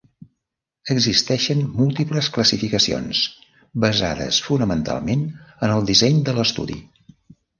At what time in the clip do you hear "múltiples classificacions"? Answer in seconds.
1.81-3.21